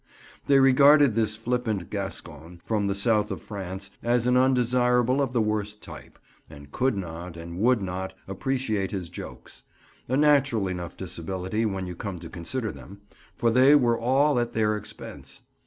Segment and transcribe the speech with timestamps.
[0.47, 5.43] They regarded this flippant Gascon from the south of France as an undesirable of the
[5.43, 6.17] worst type,
[6.49, 9.61] and could not and would not appreciate his jokes;
[10.09, 13.01] a natural enough disability when you come to consider them,
[13.35, 15.43] for they were all at their expense.